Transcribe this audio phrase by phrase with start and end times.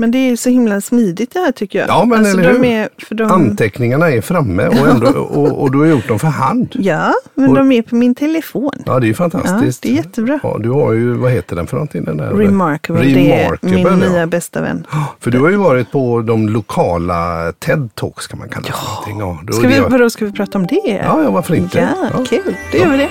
[0.00, 1.88] Men det är ju så himla smidigt det här tycker jag.
[1.88, 2.64] Ja, men alltså, eller hur?
[2.64, 6.68] är, de, Anteckningarna är framme och, ändå, och, och du har gjort dem för hand.
[6.78, 8.70] Ja, men Och- de är på min telefon.
[8.86, 9.82] Ja, det är ju Ja, fantastiskt.
[9.82, 10.40] det är jättebra.
[10.42, 12.04] Ja, du har ju, vad heter den för någonting?
[12.04, 12.30] Den där?
[12.30, 14.10] Remarkable, det är Remarkable, min ja.
[14.12, 14.86] nya bästa vän.
[15.20, 18.66] För du har ju varit på de lokala TED-talks kan man kalla
[19.06, 19.14] det.
[19.14, 19.18] någonting.
[19.20, 21.00] Ja, då, Ska vi, var- vadå, ska vi prata om det?
[21.04, 21.78] ja, ja, varför inte?
[21.78, 22.24] Ja, Ja.
[22.28, 22.54] kul.
[22.72, 23.08] Då gör vi det.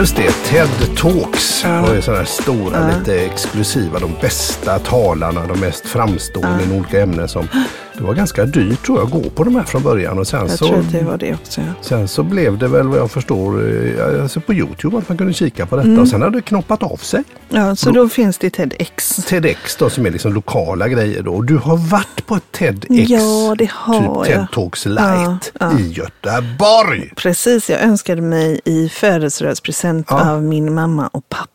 [0.00, 1.64] Just det, TED Talks.
[1.64, 7.00] Var ju sådana här stora, lite exklusiva, de bästa talarna, de mest framstående i olika
[7.00, 7.48] ämnen som
[8.00, 10.40] det var ganska dyrt tror jag att gå på de här från början och sen
[10.40, 11.60] Jag så tror att det var det också.
[11.60, 11.66] Ja.
[11.80, 13.68] Sen så blev det väl vad jag förstår
[13.98, 16.00] eh, alltså på Youtube att man kunde kika på detta Mm.
[16.02, 17.22] och sen hade det knoppat av sig.
[17.48, 19.16] Ja, så då finns det TEDx.
[19.16, 21.32] TEDx då som är liksom lokala grejer då.
[21.32, 24.24] Och du har varit på ett TEDx, Ja, det har typ jag.
[24.26, 25.78] TED Talks Light Ja, ja.
[25.78, 27.12] i Göteborg.
[27.16, 31.46] Precis, jag önskade mig i födelsedagspresent av min mamma och pappa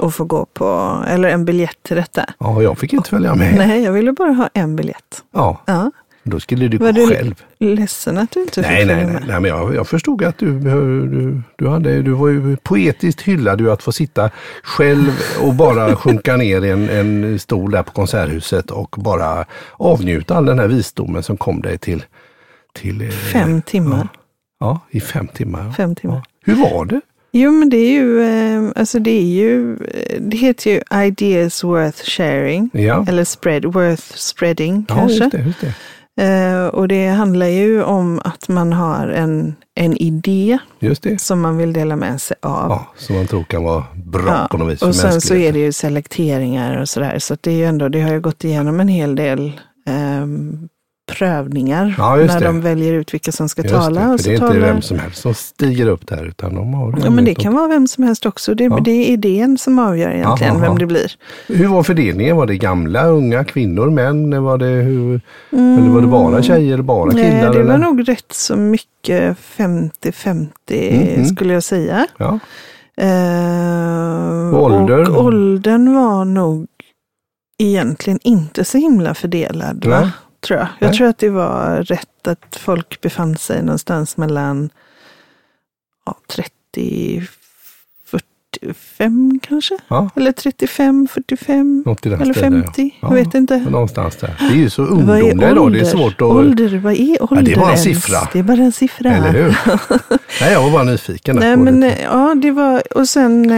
[0.00, 2.24] att få gå på, eller en biljett till detta.
[2.38, 3.54] Ja, jag fick inte följa med.
[3.58, 5.22] Nej, jag ville bara ha en biljett.
[5.34, 5.90] Ja, Ja.
[6.22, 7.34] då skulle du gå Var du själv.
[7.58, 9.24] ledsen att du inte fick Nej, nej, följa nej, med?
[9.28, 13.60] nej, men jag, jag förstod att du, du, du, hade, du var ju poetiskt hyllad
[13.60, 14.30] ju att få sitta
[14.62, 20.36] själv och bara sjunka ner i en, en stol där på Konserthuset och bara avnjuta
[20.36, 22.04] all den här visdomen som kom dig till,
[22.74, 24.08] till eh, Fem timmar.
[24.60, 25.72] Ja, i fem timmar.
[25.72, 26.16] Fem timmar.
[26.16, 26.22] Ja.
[26.44, 27.00] Hur var det?
[27.38, 31.64] Jo, men det är ju, eh, alltså det är ju, eh, det heter ju ideas
[31.64, 32.70] worth sharing.
[32.72, 35.16] Ja, Eller spread, worth spreading ja kanske.
[35.24, 35.42] just det.
[35.46, 35.72] Just det.
[36.20, 40.58] Eh, och det handlar ju om att man har en, en idé
[41.18, 42.70] som man vill dela med sig av.
[42.70, 45.52] Ja, som man tror kan vara bra Ja, på något vis Och sen så är
[45.52, 47.18] det ju selekteringar och sådär.
[47.18, 50.68] Så det är ju ändå, det har ju gått igenom en hel del ehm,
[51.18, 54.00] prövningar Ja, när de väljer ut vilka som ska Just tala.
[54.00, 54.60] det, och för så det är inte talar...
[54.60, 57.68] vem som helst som stiger upp där utan de har Ja, men det kan vara
[57.68, 58.54] vem som helst också.
[58.54, 58.80] Det, Ja.
[58.84, 60.68] det är idén som avgör egentligen Jaha, ja.
[60.70, 61.12] vem det blir.
[61.48, 62.36] Hur var fördelningen?
[62.36, 64.42] Var det gamla, unga, kvinnor, män?
[64.42, 65.20] Var det, hur,
[65.52, 67.22] Eller var det bara tjejer, bara killar?
[67.24, 67.78] Nej, det var eller?
[67.78, 71.24] nog rätt så mycket 50-50 Mhm.
[71.26, 72.06] skulle jag säga.
[72.18, 72.38] Ja.
[72.98, 75.10] Eh, ålder?
[75.16, 76.66] Och åldern var nog
[77.58, 79.84] egentligen inte så himla fördelad.
[79.86, 80.10] Va?
[80.46, 80.68] Tror jag.
[80.78, 80.96] jag Nej.
[80.98, 84.70] tror att det var rätt att folk befann sig någonstans mellan
[86.06, 87.22] ja, 30
[88.62, 89.74] 45 kanske?
[89.88, 92.94] ja, Eller 35, 45 något i den eller stilen, 50.
[93.00, 93.08] Ja.
[93.08, 93.62] Jag vet inte.
[93.64, 94.34] Ja, någonstans där.
[94.38, 95.72] Det är ju så ungdomliga idag.
[95.72, 96.22] Det är svårt att...
[96.22, 97.82] Ålder, vad är ålder det är bara en ens?
[97.82, 98.18] siffra.
[98.32, 99.10] Det är bara en siffra.
[99.10, 99.58] Eller hur?
[100.40, 101.36] Nej, jag var bara nyfiken.
[101.36, 101.86] Nej, men det.
[101.92, 103.50] eh, ja, det var, och sen...
[103.50, 103.56] eh,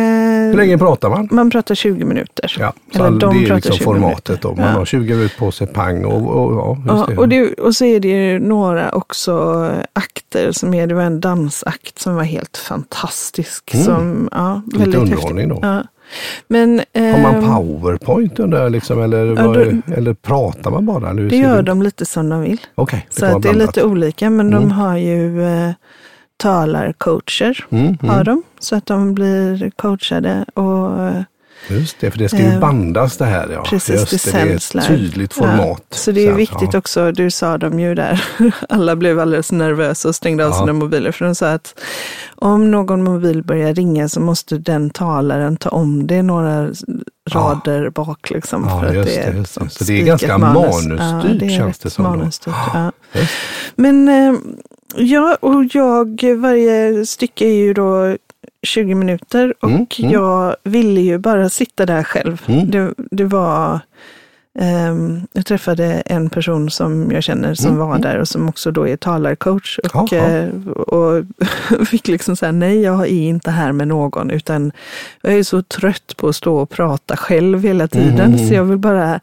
[0.50, 1.28] Hur länge pratar man?
[1.30, 2.56] Man pratar 20 minuter.
[2.58, 4.48] Ja, så Eller de det är liksom 20 formatet då.
[4.54, 4.70] Man Ja.
[4.70, 7.16] har 20 minuter på sig, pang och, och ja, just Ja, det.
[7.16, 11.20] och, det, och så är det ju några också akter som är, det var en
[11.20, 13.74] dansakt som var helt fantastisk.
[13.74, 13.84] Mm.
[13.86, 15.62] Som, ja, Lite underhållning häftig.
[15.62, 15.68] då.
[15.68, 15.82] Ja.
[16.48, 21.10] Men Har man ehm, powerpoint under liksom, eller, Ja, då- eller pratar man bara?
[21.10, 21.66] Eller det gör ut?
[21.66, 22.60] de lite som de vill.
[22.74, 24.60] Okej, det Så att det är lite olika, men Mm.
[24.60, 25.70] de har ju eh,
[26.36, 27.66] talarcoacher.
[27.70, 28.24] Mm, Har mm.
[28.24, 30.44] de, så att de blir coachade.
[30.54, 31.22] Och, eh,
[31.68, 33.48] Just det, för det ska ju Eh, bandas det här.
[33.52, 33.62] Ja.
[33.70, 35.82] precis, Just det det, är ett tydligt format.
[35.90, 36.78] Ja, så det är sen, viktigt ja.
[36.78, 38.24] också, du sa de ju där,
[38.68, 40.58] alla blev alldeles nervösa och stängde av Ja.
[40.58, 41.12] sina mobiler.
[41.12, 41.80] För de sa att
[42.36, 46.70] om någon mobil börjar ringa så måste den talaren ta om det några
[47.30, 48.30] rader bak.
[48.30, 50.84] Liksom, Ja, för att det är det, sånt Så det är ganska manus.
[50.86, 52.02] manusstyrt, ja, det är känns det som.
[52.02, 52.92] Manusstyrt, ja.
[53.76, 54.34] Men eh,
[54.96, 58.16] ja, och jag, varje stycke är ju då
[58.66, 60.10] 20 minuter och Mm, mm.
[60.12, 62.42] jag ville ju bara sitta där själv.
[62.46, 62.70] Mm.
[62.70, 63.80] Det, det var,
[64.58, 68.00] ehm, jag träffade en person som jag känner som Mm, var mm.
[68.00, 69.78] där och som också då är talarcoach.
[69.78, 70.28] Och, Ja, ja.
[70.28, 71.24] eh, och
[71.88, 74.72] fick liksom säga nej, jag är inte här med någon utan
[75.22, 78.38] jag är så trött på att stå och prata själv hela tiden Mhm.
[78.48, 79.20] så jag vill bara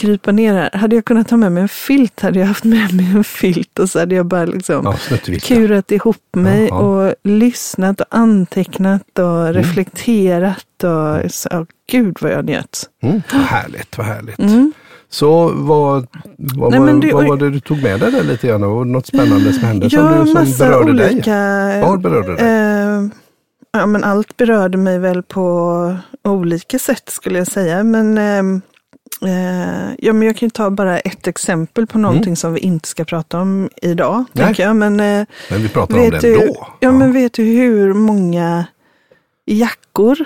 [0.00, 0.70] krypa ner här.
[0.78, 3.78] Hade jag kunnat ta med mig en filt hade jag haft med mig en filt
[3.78, 6.78] och så hade jag bara liksom Ja, kurat ihop mig Ja, ja.
[6.78, 9.52] och lyssnat och antecknat och Mm.
[9.52, 10.66] reflekterat.
[10.84, 12.82] Och så, oh, gud vad jag njöt.
[13.02, 14.38] Mm, vad härligt, vad härligt.
[14.38, 14.72] Mm.
[15.12, 16.06] Så vad,
[16.38, 18.60] vad, Nej, du- vad var det du tog med dig där lite grann?
[18.60, 21.12] Var det något spännande som hände som, du, som berörde dig?
[21.12, 21.80] olika...
[21.82, 22.46] Vad berörde dig?
[22.46, 23.02] Eh,
[23.72, 27.84] ja, men allt berörde mig väl på olika sätt skulle jag säga.
[27.84, 28.60] Men, eh,
[29.98, 33.40] ja, men jag kan ta bara ett exempel på någonting som vi inte ska prata
[33.40, 34.14] om idag.
[34.14, 34.26] Mm.
[34.32, 34.44] Nej.
[34.44, 34.76] Tänker jag.
[34.76, 36.66] Men, eh, Men vi pratar om det ändå.
[36.80, 38.64] ja, men vet du hur många
[39.46, 40.18] jackor,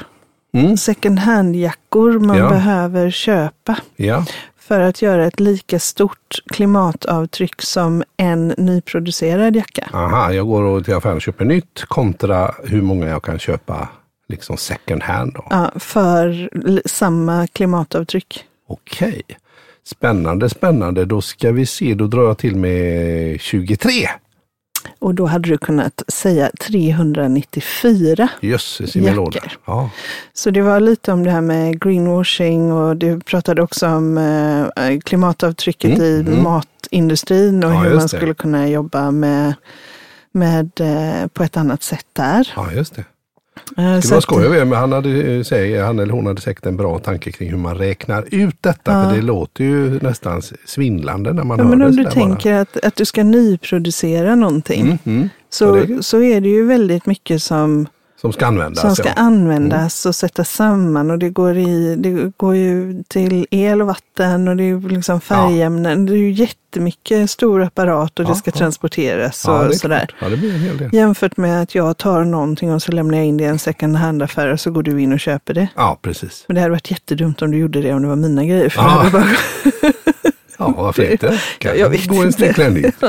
[0.54, 2.48] Mm, second hand-jackor man Ja.
[2.48, 4.24] behöver köpa ja.
[4.58, 9.88] för att göra ett lika stort klimatavtryck som en nyproducerad jacka.
[9.92, 13.88] Aha, jag går till affären och köper nytt kontra hur många jag kan köpa
[14.28, 15.32] liksom second hand.
[15.34, 15.44] Då.
[15.50, 16.50] Ja, för
[16.88, 18.44] samma klimatavtryck.
[18.66, 19.22] Okej.
[19.86, 21.04] Spännande, spännande.
[21.04, 23.90] Då ska vi se, då drar jag till med 23.
[24.98, 28.28] Och då hade du kunnat säga 394.
[28.40, 29.40] Jösses i min låda.
[29.64, 29.90] Ja.
[30.32, 34.98] Så det var lite om det här med greenwashing och du pratade också om eh,
[35.04, 36.42] klimatavtrycket Mm, i mm.
[36.42, 38.08] matindustrin och Ja, hur man det.
[38.08, 39.54] skulle kunna jobba med,
[40.32, 42.52] med eh, på ett annat sätt där.
[42.56, 43.04] ja, just det.
[43.76, 46.40] Eh, Det så var att- skoj men han, hade, eh, säger, han eller hon hade
[46.40, 48.92] säkert en bra tanke kring hur man räknar ut detta.
[48.92, 49.08] Ja.
[49.08, 52.52] För det låter ju nästan svindlande när man Ja, hör men det om du tänker
[52.54, 54.82] att, att du ska nyproducera någonting.
[54.82, 55.28] Mm, mm.
[55.50, 57.86] så, Ja, det- så är det ju väldigt mycket som,
[58.24, 58.80] Som ska användas.
[58.80, 59.12] som ska ja.
[59.16, 64.48] användas och sättas samman och det går, i, det går ju till el och vatten
[64.48, 66.06] och det är liksom färgämnen.
[66.06, 68.58] Det är ju jättemycket stor apparat och det Ja, ska ja.
[68.58, 70.14] transporteras ja, och det är sådär.
[70.20, 70.96] Ja, det.
[70.96, 73.96] Jämfört med att jag tar någonting och så lämnar jag in det i en second
[73.96, 75.68] hand-affär och så går du in och köper det.
[75.76, 76.44] Ja, precis.
[76.48, 78.68] Men det hade varit jättedumt om du gjorde det om det var mina grejer.
[78.68, 79.00] För Ja.
[79.02, 79.24] jag bara,
[80.58, 81.40] Ja, varför inte?
[81.58, 82.38] Kan jag vet gå en inte.
[82.38, 82.82] snygg klänning.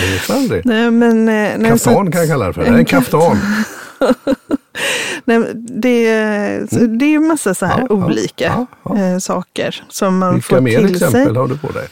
[0.00, 0.66] Det vet aldrig.
[0.66, 2.62] nej, men, nej, så Kaftan att- kan jag kalla det för.
[2.64, 3.38] Det är en kaftan.
[5.24, 7.86] Nej, det, så det är ju massa så här Mm.
[7.90, 8.98] Ja, olika ja, ja.
[8.98, 11.34] eh, saker som man Vilka får mer till exempel sig.
[11.34, 11.88] har du på dig?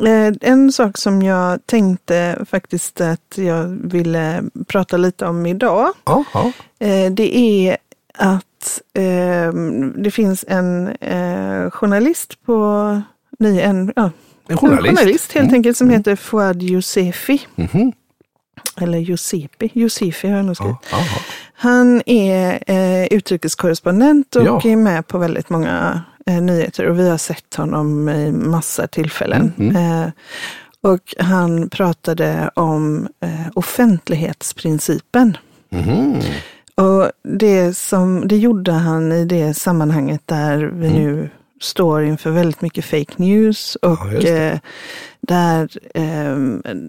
[0.00, 5.92] Eh, en sak som jag tänkte faktiskt att jag ville prata lite om idag.
[6.04, 6.24] Ja.
[6.78, 7.76] Eh, det är
[8.18, 8.80] att
[9.94, 10.96] det finns en
[11.70, 13.02] journalist på
[13.38, 14.10] ny, en, ja, En
[14.46, 14.98] en journalist.
[14.98, 15.54] journalist helt Mm.
[15.54, 17.40] enkelt som heter Fouad Yousefi.
[17.54, 17.92] Mhm.
[18.80, 20.76] Eller Josepi, Josefi har jag nog skrivit.
[21.62, 24.60] Han är eh, utrikeskorrespondent och Ja.
[24.64, 29.52] är med på väldigt många eh, nyheter och vi har sett honom i massa tillfällen.
[29.58, 30.08] Mm, Eh,
[30.82, 35.36] och han pratade om eh, offentlighetsprincipen.
[35.70, 36.14] Mhm.
[36.74, 41.02] Och det, som, det gjorde han i det sammanhanget där vi Mm.
[41.02, 41.30] nu
[41.60, 44.58] står inför väldigt mycket fake news och Ja, eh,
[45.20, 46.36] där, eh,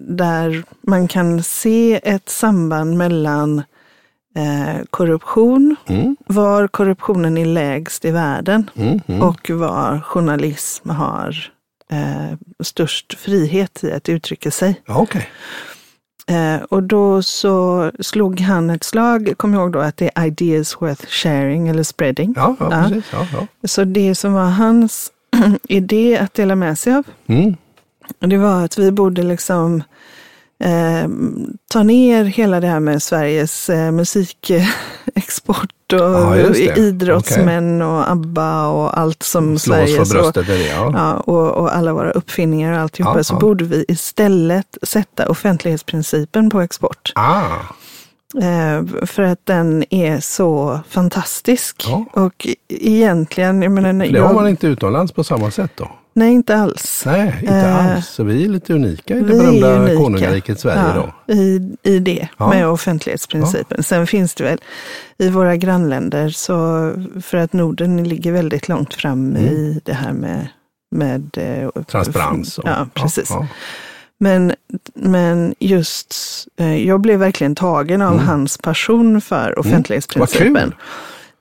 [0.08, 3.62] där man kan se ett samband mellan
[4.34, 6.16] eh, korruption, Mm.
[6.26, 9.00] var korruptionen är lägst i världen Mm.
[9.06, 9.22] Mm.
[9.22, 11.52] och var journalism har
[11.92, 14.80] eh, störst frihet i att uttrycka sig.
[14.88, 15.28] Okej.
[16.26, 20.76] Eh, och då så slog han ett slag, kom ihåg då att det är ideas
[20.82, 22.32] worth sharing eller spreading.
[22.36, 22.88] Ja, ja, Ja.
[22.88, 23.72] precis.
[23.74, 25.10] Så det som var hans
[25.68, 27.56] idé att dela med sig av, Mm.
[28.18, 29.82] det var att vi borde liksom
[30.62, 31.08] eh,
[31.72, 36.36] ta ner hela det här med Sveriges eh, musikexport och Ja,
[36.76, 40.66] idrottsmän och ABBA och allt som Slå oss Sverige för så bröstet med det.
[40.68, 40.92] Ja.
[40.94, 43.38] Ja, och, och alla våra uppfinningar och alltihopa, Ja, så ja.
[43.38, 47.12] borde vi istället sätta offentlighetsprincipen på export.
[47.14, 47.42] Ah,
[48.34, 51.84] Eh, för att den är så fantastisk.
[51.88, 52.04] Ja.
[52.12, 55.90] Och egentligen, jag menar, det jag, har man inte utomlands på samma sätt då?
[56.12, 57.02] Nej inte alls.
[57.06, 58.08] Nej, inte Eh, alls.
[58.08, 61.34] Så vi är lite unika i det berömda konungariket Sverige Ja, då.
[61.34, 62.48] I, I det, Ja.
[62.50, 63.82] med offentlighetsprincipen.
[63.82, 64.58] Sen finns det väl
[65.18, 66.92] i våra grannländer, så
[67.22, 70.48] för att Norden ligger väldigt långt fram i det här med,
[70.90, 72.58] med eh, Transparens.
[72.58, 73.30] och- Ja, precis.
[73.30, 73.46] Ja,
[74.20, 74.52] Men,
[74.94, 76.14] men just,
[76.56, 78.26] eh, jag blev verkligen tagen av Mm.
[78.26, 80.54] hans passion för Vad offentlighetsprincipen.
[80.54, 80.74] kul!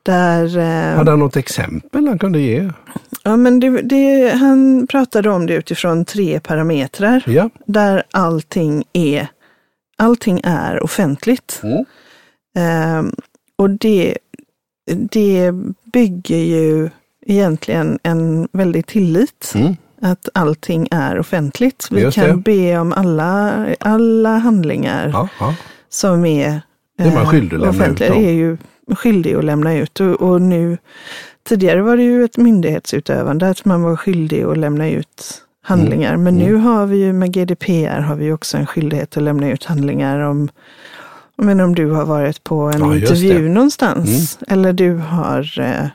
[0.03, 2.69] Där, eh, Hade han något exempel han kunde ge?
[3.23, 7.49] Ja, men det, det, han pratade om det utifrån tre parametrar Ja.
[7.65, 9.27] där allting är,
[9.97, 11.61] allting är offentligt.
[11.63, 11.85] Mm.
[12.57, 13.11] Eh,
[13.57, 14.17] och det,
[15.11, 15.51] det
[15.93, 16.89] bygger ju
[17.25, 19.51] egentligen en väldig tillit.
[19.55, 19.75] Mm.
[20.01, 21.87] Att allting är offentligt.
[21.91, 22.35] Vi Just kan det.
[22.37, 25.55] be om alla, alla handlingar Ja, ja.
[25.89, 26.61] som är,
[26.97, 28.09] Det är man eh, skyldig att lämna ut offentliga.
[28.09, 28.25] dem.
[28.25, 28.57] är ju
[28.95, 29.99] skyldig att lämna ut.
[29.99, 30.77] Och, och nu,
[31.43, 36.17] tidigare var det ju ett myndighetsutövande att man var skyldig att lämna ut handlingar.
[36.17, 36.47] Men Mm.
[36.47, 40.19] nu har vi ju med GDPR har vi också en skyldighet att lämna ut handlingar
[40.19, 40.49] om
[41.37, 43.39] men om du har varit på en Ja, intervju det.
[43.39, 43.53] Mm.
[43.53, 45.87] någonstans eller du har eh,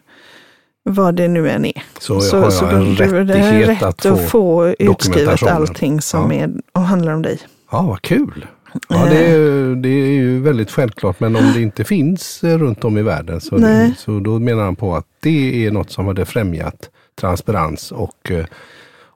[0.82, 1.82] vad det nu än är.
[2.00, 5.54] Så, har jag en rättighet rätt att få utskrivet dokumentationen.
[5.56, 6.38] allting som Ja.
[6.38, 7.38] är och handlar om dig.
[7.70, 8.46] Ja, vad kul!
[8.88, 12.84] Ja, det, är, det är ju väldigt självklart, men om det inte finns eh, runt
[12.84, 16.06] om i världen så, det, så då menar han på att det är något som
[16.06, 16.90] hade främjat
[17.20, 18.44] transparens och, eh,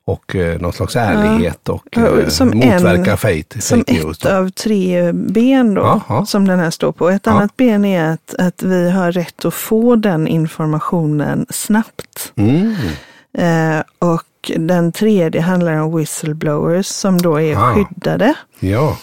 [0.05, 4.19] och eh, någon slags ärlighet och Ja, eh, som motverka en- fake, Som news.
[4.19, 4.37] ett då.
[4.37, 6.27] av tre ben då, ja.
[6.27, 7.11] som den här står på.
[7.11, 7.33] Ett Ja.
[7.33, 12.33] annat ben är att, att vi har rätt att få den informationen snabbt.
[12.37, 12.75] Mm.
[13.39, 17.75] Eh, och den tredje handlar om whistleblowers som då är Ah.
[17.75, 18.35] skyddade.
[18.61, 18.97] Ja, Eh,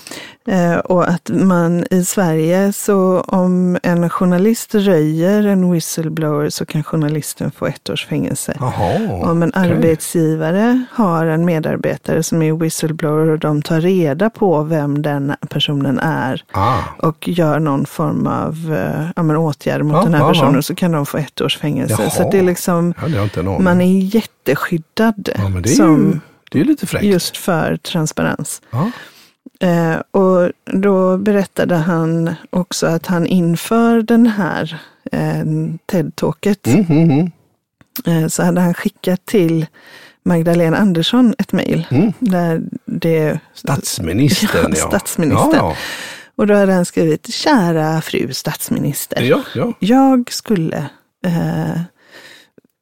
[0.83, 7.51] och att man i Sverige, så om en journalist röjer en whistleblower så kan journalisten
[7.51, 8.57] få ett års fängelse.
[8.59, 9.13] jaha.
[9.31, 9.61] Om en okej.
[9.71, 15.99] arbetsgivare har en medarbetare som är whistleblower och de tar reda på vem den personen
[15.99, 20.21] är Ah, och gör någon form av eh, ja, men åtgärd mot Ja, den här
[20.21, 20.29] ja.
[20.29, 21.95] personen så kan de få ett års fängelse.
[21.99, 22.09] Jaha.
[22.09, 22.93] Så det är liksom,
[23.35, 26.19] det man är jätteskyddad ja, det är som ju
[26.51, 27.05] det är lite fräckt.
[27.05, 28.61] just för transparens.
[29.59, 30.36] Eh, och
[30.81, 34.81] då berättade han också att han inför den här
[35.11, 35.43] eh,
[35.85, 37.31] TED-talket Mm, mm, mm.
[38.23, 39.65] eh, så hade han skickat till
[40.23, 41.87] Magdalena Andersson ett mejl.
[41.89, 42.13] Mm.
[42.19, 44.87] Där det, Statsministern, Ja, ja.
[44.87, 45.53] statsministern.
[45.53, 45.75] Ja,
[46.35, 49.21] och då hade han skrivit, kära fru statsminister.
[49.21, 49.41] ja.
[49.55, 50.77] ja, Jag skulle
[51.25, 51.81] eh,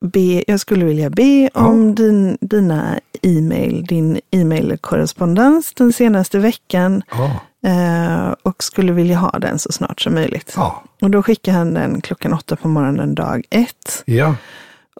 [0.06, 7.42] be, jag skulle vilja be om din, dina e-mail, din e-mailkorrespondens den senaste veckan ja.
[7.66, 10.54] Eh, och skulle vilja ha den så snart som möjligt.
[10.56, 10.84] ja.
[11.02, 14.04] Och då skickade han den klockan åtta på morgonen dag ett.
[14.06, 14.36] ja.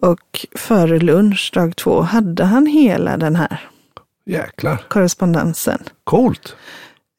[0.02, 3.60] Och före lunch dag två hade han hela den här
[4.26, 4.82] Jäklar.
[4.88, 5.78] korrespondensen.
[6.04, 6.56] Coolt.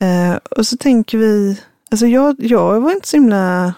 [0.01, 1.59] Eh, och så tänker vi,
[1.91, 3.73] alltså jag, jag var inte så himla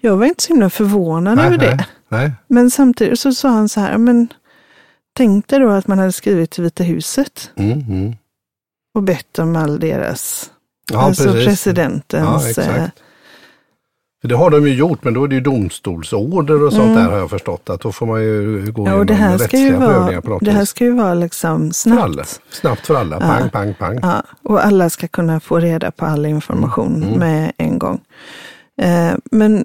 [0.00, 1.76] jag var inte så himla förvånad över det.
[1.76, 2.32] nej, nej.
[2.48, 4.28] Men samtidigt så sa han så här, men
[5.12, 8.16] tänk dig då att man hade skrivit till Vita huset Mm, mm.
[8.98, 10.50] Och bett om all deras,
[10.92, 11.46] Ja, alltså precis.
[11.46, 12.56] presidentens.
[12.58, 12.84] Ja, eh,
[14.20, 17.04] För det har de ju gjort, men då är det ju domstolsorder och sånt där
[17.10, 17.70] har jag förstått.
[17.70, 18.92] Att då får man ju gå Mm.
[18.92, 20.68] ja, och det här, ska ju vara, på något det här vis.
[20.68, 22.24] ska ju vara liksom För alla.
[22.24, 22.40] snabbt.
[22.54, 23.20] Snabbt för alla.
[23.20, 23.98] Pang, pang, pang.
[24.02, 28.00] Ja, och alla ska kunna få reda på all information Mm, med en gång.
[28.82, 29.64] Eh, men,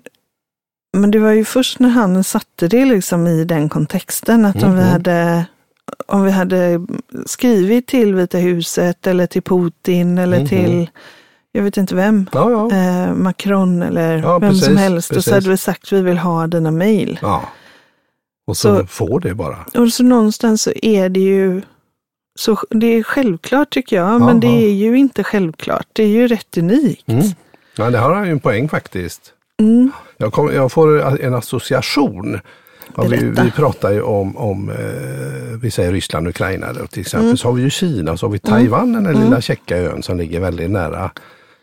[0.98, 4.75] men det var ju först när han satte det liksom i den kontexten att om,
[4.75, 4.92] vi Mhm.
[4.92, 5.46] hade,
[6.07, 6.85] om vi hade
[7.25, 10.47] skrivit till Vita huset eller till Putin eller Mhm.
[10.47, 10.89] till,
[11.51, 12.77] jag vet inte vem, Ja, ja.
[12.77, 15.09] eh, Macron eller Ja, vem som precis, helst.
[15.12, 15.29] Och precis.
[15.29, 17.19] så hade vi sagt vi vill ha dina mejl.
[18.47, 19.65] Och så, Så- får det bara.
[19.75, 21.62] Och så någonstans så är det ju
[22.39, 25.88] så det är självklart tycker jag, men det är ju inte självklart.
[25.93, 27.09] Det är ju rätt unikt.
[27.09, 27.23] Mm.
[27.77, 29.33] Ja, det har han ju en poäng faktiskt.
[29.59, 29.91] Mm.
[30.17, 32.39] Jag, kom, jag får en association.
[32.98, 37.02] Ja, vi, vi pratar ju om, om eh, vi säger Ryssland och Ukraina då, till
[37.02, 37.25] exempel.
[37.25, 37.38] Mm.
[37.38, 40.18] Så har vi ju Kina, så har vi Taiwan, den här lilla käcka ön som
[40.18, 41.12] ligger väldigt nära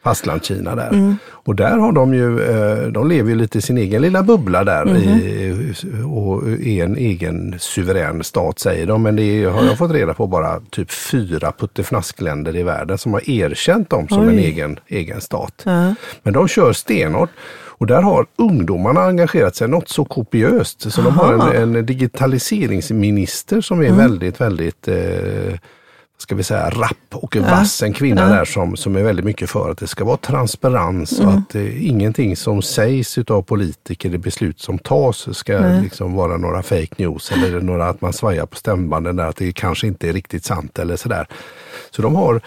[0.05, 0.89] fastlandskina där.
[0.89, 1.17] Mm.
[1.29, 4.65] Och där har de ju, eh, de lever ju lite i sin egen lilla bubbla
[4.65, 4.97] där Mhm.
[4.97, 5.75] i,
[6.07, 9.03] och är en egen suverän stat säger de.
[9.03, 13.13] Men det är, har jag fått reda på bara typ fyra puttefnaskländer i världen som
[13.13, 14.45] har erkänt dem som en Oj.
[14.45, 15.63] egen, egen stat.
[15.65, 15.95] Ja.
[16.23, 17.31] Men de kör stenhårt.
[17.81, 20.93] Och där har ungdomarna engagerat sig något så kopiöst.
[20.93, 21.53] Så de har Aha.
[21.53, 25.59] en, en digitaliseringsminister som är väldigt, väldigt eh,
[26.19, 27.83] ska vi säga, rapp och vass.
[27.83, 28.29] En kvinna Ja.
[28.29, 31.87] där som, som är väldigt mycket för att det ska vara transparens och att eh,
[31.89, 35.83] ingenting som sägs utav politiker i beslut som tas ska Nej.
[35.83, 39.53] liksom vara några fake news eller några att man svajar på stämbanden där att det
[39.53, 41.27] kanske inte är riktigt sant eller sådär.
[41.91, 42.41] Så de har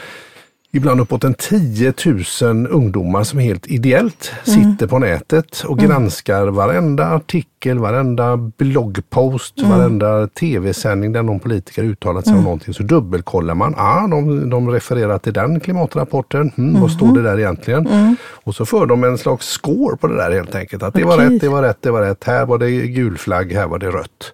[0.76, 1.94] ibland uppåt en 10
[2.42, 10.28] 000 ungdomar som helt ideellt sitter på nätet och granskar varenda artikel, varenda bloggpost, varenda
[10.28, 12.74] tv-sändning där någon politiker uttalat sig om någonting.
[12.74, 17.40] Så dubbelkollar man, ah, de, de refererar till den klimatrapporten, mm, vad står det där
[17.40, 18.18] egentligen?
[18.44, 20.84] Och så för de en slags score på det där helt enkelt.
[20.84, 21.30] Att det var Okej.
[21.30, 23.88] rätt, det var rätt, det var rätt, här var det gul flagg, här var det
[23.88, 24.34] rött.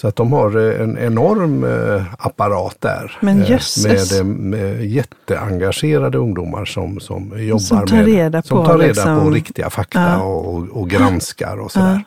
[0.00, 3.18] Så att de har eh, en enorm eh, apparat där.
[3.22, 8.88] Eh, med, med jätteengagerade ungdomar som, som jobbar tar med reda som på tar reda
[8.88, 10.22] liksom- på riktiga fakta Ja.
[10.22, 12.04] och, och granskar och sådär.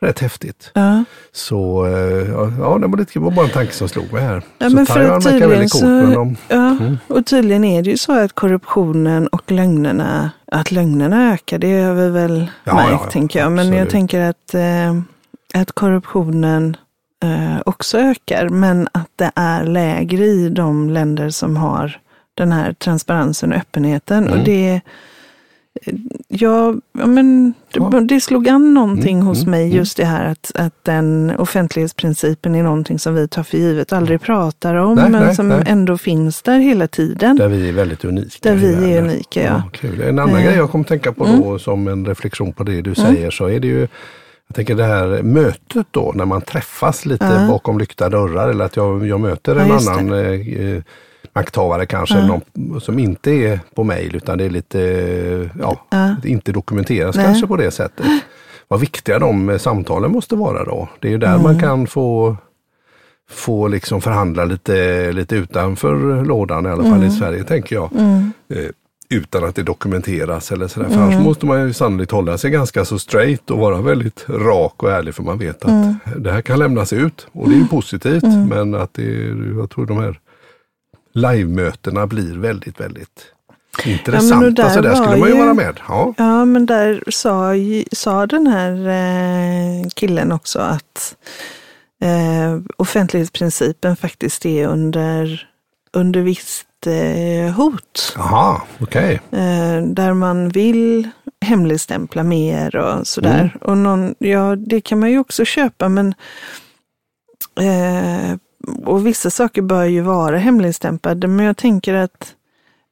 [0.00, 0.70] Rätt häftigt.
[0.74, 1.04] Ja.
[1.32, 1.86] Så
[2.28, 4.42] ja, ja, det var, lite, det var bara en tanke som slog mig här.
[4.58, 5.84] Ja, så men Taiwan verkar väldigt coolt.
[5.84, 6.98] Men de, ja, Mm.
[7.08, 11.94] och tydligen är det ju så att korruptionen och lögnerna, att lögnerna ökar, det har
[11.94, 13.52] vi väl Ja, märkt ja, ja, tänker jag.
[13.52, 13.90] Men jag absolut.
[13.92, 16.76] tänker att, eh, att korruptionen
[17.66, 21.98] också ökar, men att det är lägre i de länder som har
[22.34, 24.26] den här transparensen och öppenheten.
[24.26, 24.38] Mm.
[24.38, 24.80] Och det,
[26.28, 28.00] ja, ja, men det, Ja.
[28.00, 29.76] det slog an någonting Mm, hos mm, mig, mm.
[29.76, 34.20] just det här att, att den offentlighetsprincipen är någonting som vi tar för givet aldrig
[34.20, 35.62] pratar om, Nej, men nej, som nej.
[35.66, 37.36] ändå finns där hela tiden.
[37.36, 38.38] där vi är väldigt unika.
[38.42, 39.62] Där vi är unika, ja.
[39.72, 40.00] kul.
[40.00, 40.44] En annan Eh.
[40.44, 43.60] grej jag kommer tänka på då som en reflektion på det du säger så är
[43.60, 43.88] det ju
[44.52, 47.46] jag tänker det här mötet då när man träffas lite Ja.
[47.48, 50.82] bakom lyckta dörrar eller att jag, jag möter Ja, en just annan eh, eh,
[51.34, 52.26] makthavare kanske Ja.
[52.56, 56.16] någon, som inte är på mail utan det är lite, eh, ja, Ja.
[56.24, 58.06] inte dokumenteras kanske på det sättet.
[58.68, 60.88] Vad viktiga de samtalen måste vara då.
[61.00, 61.42] Det är ju där Mm.
[61.42, 62.36] man kan få
[63.30, 67.90] få liksom förhandla lite, lite utanför lådan, i alla fall i Sverige tänker jag.
[68.48, 68.58] Eh,
[69.12, 70.88] utan att det dokumenteras eller sådär.
[70.88, 74.82] För annars måste man ju sannolikt hålla sig ganska så straight och vara väldigt rak
[74.82, 77.66] och ärlig för man vet att det här kan lämnas ut och det är ju
[77.66, 80.18] positivt men att det är, jag tror de här
[81.14, 83.32] livemötena blir väldigt, väldigt
[83.84, 84.62] intressanta.
[84.62, 85.80] där så där skulle man ju vara med.
[85.88, 86.14] Ja.
[86.16, 87.52] Ja, men där sa,
[87.92, 91.16] sa den här eh, killen också att
[92.02, 95.48] eh, offentlighetsprincipen faktiskt är under,
[95.92, 96.71] under visst eh,
[97.56, 98.12] hot.
[98.16, 99.20] Jaha, okej.
[99.30, 101.08] Eh, där man vill
[101.40, 103.56] hemligstämpla mer och sådär.
[103.60, 106.14] Och någon, ja, det kan man ju också köpa, men
[107.60, 108.36] eh,
[108.84, 112.34] och vissa saker bör ju vara hemligstämplade, men jag tänker att,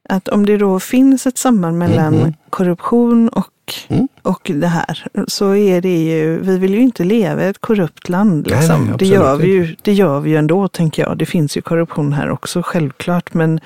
[0.09, 2.35] att om det då finns ett samband mellan Mhm.
[2.50, 3.47] korruption och,
[3.89, 4.09] Mm.
[4.23, 8.09] och det här, så är det ju, vi vill ju inte leva i ett korrupt
[8.09, 8.47] land.
[8.50, 8.85] Nej, Liksom.
[8.85, 11.19] nej, det, absolut gör vi ju, det gör vi ju ändå, tänker jag.
[11.19, 13.61] Det finns ju korruption här också, självklart, men,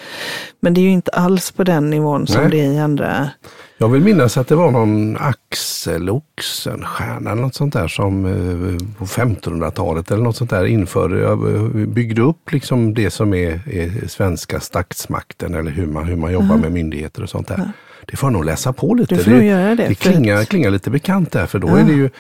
[0.61, 2.51] men det är ju inte alls på den nivån som Nej.
[2.51, 3.31] det är i andra
[3.79, 8.89] Jag vill minnas att det var någon Axel Oxenstierna eller något sånt där som eh,
[8.99, 14.09] på 1500-talet eller något sånt där införde, eh, byggde upp liksom det som är, är
[14.09, 17.73] svenska statsmakten eller hur man, hur man jobbar med myndigheter och sånt där.
[18.07, 19.15] Det får jag nog läsa på lite.
[19.15, 21.79] Du får nog göra det, det klingar, att- klingar lite bekant där för då Ja.
[21.79, 22.11] är det ju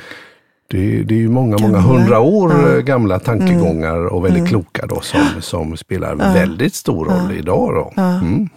[0.70, 2.58] det, är- det är ju många, många hundra år Ja.
[2.58, 2.72] Mm.
[2.76, 7.74] eh, gamla tankegångar och väldigt kloka då som, som spelar väldigt stor roll idag.
[7.74, 8.02] Då.
[8.02, 8.48] Mm.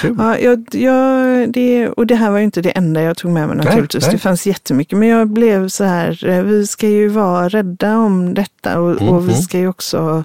[0.00, 0.16] Kul.
[0.18, 3.48] Ja, jag, jag, det, och det här var ju inte det enda jag tog med
[3.48, 4.04] mig naturligtvis.
[4.06, 4.12] nej.
[4.12, 4.98] Det fanns jättemycket.
[4.98, 9.28] Men jag blev så här, eh, vi ska ju vara rädda om detta och, och
[9.28, 9.42] vi Mhm.
[9.42, 10.24] ska ju också,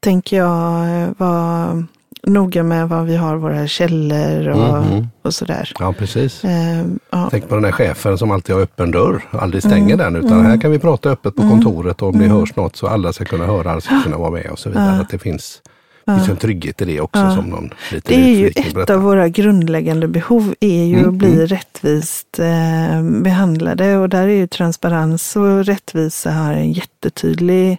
[0.00, 1.84] tänker jag, eh, vara
[2.26, 5.08] noga med var vi har våra källor och, Mhm.
[5.22, 5.72] och sådär.
[5.78, 6.44] Ja, precis.
[6.44, 7.28] Eh, ja.
[7.30, 9.70] Tänk på den här chefen som alltid har öppen dörr, aldrig Mm.
[9.70, 10.16] stänger den.
[10.16, 13.12] Utan här kan vi prata öppet på kontoret och om det hörs något så alla
[13.12, 15.00] ska kunna höra, alla ska kunna vara med och så vidare.
[15.00, 15.62] Att det finns,
[16.06, 18.94] en trygghet i det också som någon lite Det är ju ett berättar.
[18.94, 23.96] av våra grundläggande behov, är ju Mm, att bli rättvist eh, behandlade.
[23.96, 27.70] Och där är ju transparens och rättvisa har en jättetydlig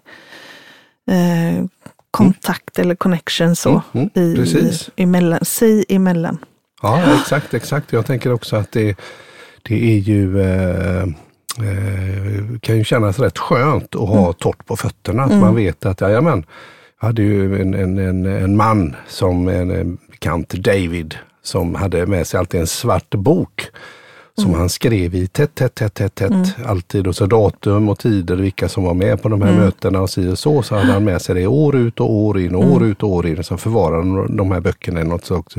[1.12, 1.65] eh,
[2.12, 3.82] kontakt eller connection så.
[3.93, 4.89] Mm, mm, i, precis.
[4.95, 6.38] emellan, sig emellan.
[6.82, 7.93] Ja, exakt, exakt.
[7.93, 8.97] Jag tänker också att det,
[9.62, 11.04] det är ju eh,
[11.58, 14.08] eh, kan ju kännas rätt skönt att Mm.
[14.17, 15.24] ha torrt på fötterna.
[15.24, 16.45] Att man vet att, jajamän,
[17.02, 22.06] jag hade ju en, en, en, en man som en, en bekant, David, som hade
[22.06, 23.67] med sig alltid en svart bok.
[24.36, 24.60] Som Mm.
[24.60, 26.56] han skrev i tätt, tätt, tätt, tätt, tätt.
[26.65, 29.62] Alltid och så datum och tider, vilka som var med på de här Mm.
[29.65, 30.62] mötena och och så.
[30.62, 32.76] Så hade han med sig det år ut och år in och Mm.
[32.76, 33.44] år ut och år in.
[33.44, 35.56] Så förvarade han de här böckerna i något slags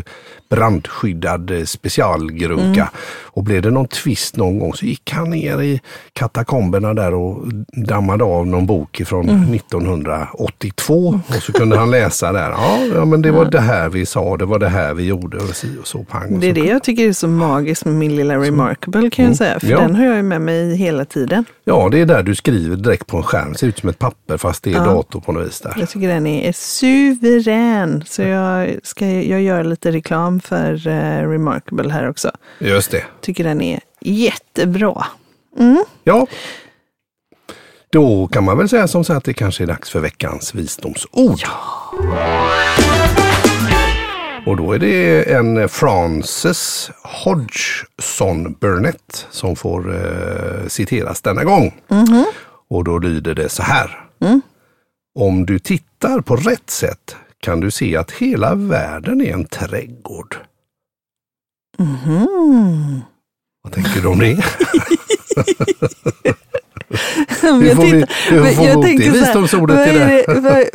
[0.51, 2.81] brandskyddad specialgrunka.
[2.81, 2.87] Mm.
[3.25, 5.81] Och blev det någon twist någon gång så gick han ner i
[6.13, 9.53] katakomberna där och dammade av någon bok ifrån Mm.
[9.55, 11.21] 1982.
[11.29, 12.51] Och så kunde han läsa där.
[12.51, 15.37] Ja, ja, men det var det här vi sa, det var det här vi gjorde
[15.37, 16.05] och si och så.
[16.05, 16.61] Pang, och Det är så.
[16.61, 19.61] det jag tycker är så magiskt med min lilla Remarkable kan jag säga.
[19.61, 19.81] För Mm.
[19.81, 19.87] Ja.
[19.87, 21.44] den har jag ju med mig hela tiden.
[21.64, 23.55] Ja, det är där du skriver direkt på en skärm.
[23.55, 25.75] ser ut som ett papper fast det är dator på något vis där.
[25.79, 28.05] Jag tycker den är suverän.
[28.07, 32.31] Så jag, ska, jag gör lite reklam för eh, Remarkable här också.
[32.59, 33.05] Just det.
[33.20, 35.07] Tycker den är jättebra.
[36.05, 36.27] Ja.
[37.90, 41.40] Då kan man väl säga som så att det kanske är dags för veckans visdomsord.
[44.47, 46.91] Och då är det en Frances
[47.25, 51.75] Hodgson Burnett som får eh, citeras denna gång.
[52.71, 53.99] Och då lyder det så här.
[55.19, 60.37] Om du tittar på rätt sätt kan du se att hela världen är en trädgård.
[61.79, 63.01] Mhm.
[63.63, 64.45] Vad tänker du om det?
[67.42, 70.25] Om jag vi- tittar- jag tänker så här, det?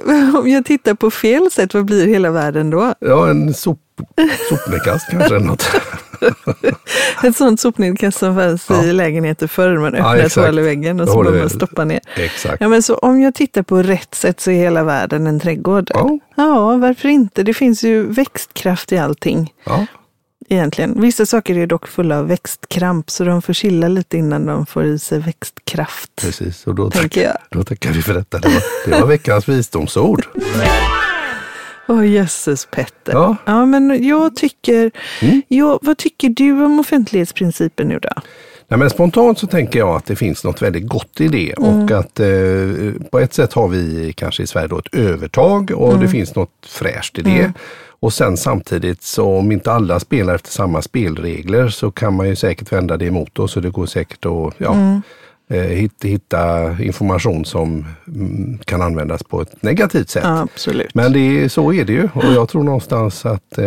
[0.03, 2.93] vad- Om jag tittar på fel sätt, vad blir hela världen då?
[2.99, 3.79] Ja, en sop,
[4.49, 5.35] sopnedkast kanske.
[5.35, 5.69] eller något.
[7.23, 8.83] Ett sånt sopnedkast som fanns Ja.
[8.83, 9.77] i lägenheter förr.
[9.77, 10.47] Man öppnar ett exakt.
[10.47, 11.99] hål i väggen och så bara man stoppa ner.
[12.15, 12.57] Exakt.
[12.59, 15.91] Ja, men så om jag tittar på rätt sätt så är hela världen en trädgård.
[15.93, 16.19] Ja.
[16.35, 17.43] ja, varför inte?
[17.43, 19.53] Det finns ju växtkraft i allting.
[19.65, 19.85] Ja,
[20.49, 21.01] egentligen.
[21.01, 24.85] Vissa saker är dock fulla av växtkramp så de får chilla lite innan de får
[24.85, 26.11] i sig växtkraft.
[26.15, 26.67] precis.
[26.67, 27.37] Och då, jag.
[27.51, 28.39] då tackar vi för detta.
[28.39, 30.27] Det var, det var veckans visdomsord.
[31.89, 33.13] Åh jösses Petter.
[33.13, 33.35] Ja.
[33.45, 35.41] ja men jag tycker, Mm.
[35.47, 38.09] ja, vad tycker du om offentlighetsprincipen nu då?
[38.69, 41.53] Nej, men spontant så tänker jag att det finns något väldigt gott i det.
[41.53, 45.99] Och att eh, på ett sätt har vi kanske i Sverige då ett övertag och
[45.99, 47.53] det finns något fräscht i det.
[47.99, 52.35] Och sen samtidigt så om inte alla spelar efter samma spelregler så kan man ju
[52.35, 54.99] säkert vända det emot oss och det går säkert att ja, eh,
[55.55, 60.23] hitta, hitta information som mm, kan användas på ett negativt sätt.
[60.25, 60.95] Ja, absolut.
[60.95, 63.65] Men det är, så är det ju och jag tror någonstans att, eh,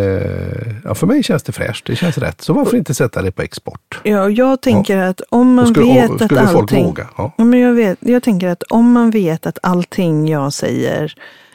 [0.85, 2.41] ja, för mig känns det fräscht, det känns rätt.
[2.41, 4.01] Så varför inte sätta det på export?
[4.03, 6.85] Ja, jag tänker att om man skulle, vet och att folk allting...
[6.85, 7.09] våga?
[7.17, 7.33] Ja.
[7.39, 11.15] Ja, men jag, vet, jag tänker att om man vet att allting jag säger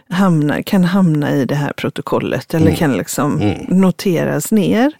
[0.09, 2.75] hamnar, kan hamna i det här protokollet eller Mm.
[2.77, 4.91] kan liksom noteras ner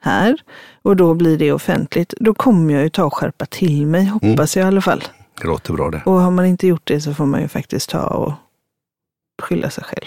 [0.00, 0.36] här
[0.82, 4.12] och då blir det offentligt, då kommer jag ju ta och skärpa till mig, Mm.
[4.30, 5.04] hoppas jag i alla fall.
[5.40, 6.02] Det låter bra det.
[6.06, 8.32] Och har man inte gjort det så får man ju faktiskt ta och
[9.42, 10.06] skylla sig själv.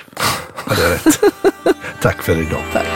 [0.67, 1.19] Ja, det är rätt.
[2.01, 2.61] Tack för idag.
[2.73, 2.87] Tack.